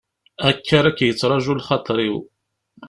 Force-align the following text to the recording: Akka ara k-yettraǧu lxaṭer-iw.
Akka 0.49 0.73
ara 0.79 0.91
k-yettraǧu 0.97 1.53
lxaṭer-iw. 1.59 2.15